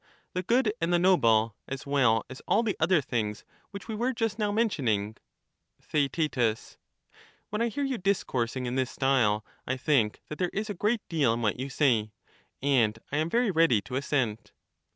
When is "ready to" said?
13.51-13.95